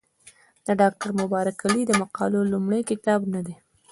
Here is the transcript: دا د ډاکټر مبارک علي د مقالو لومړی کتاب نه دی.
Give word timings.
دا 0.65 0.73
د 0.75 0.79
ډاکټر 0.81 1.09
مبارک 1.21 1.57
علي 1.65 1.83
د 1.87 1.91
مقالو 2.01 2.49
لومړی 2.53 2.81
کتاب 2.91 3.19
نه 3.33 3.41
دی. 3.45 3.55